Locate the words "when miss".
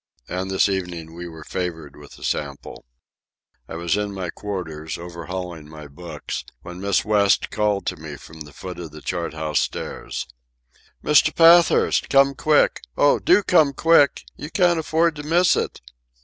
6.63-7.05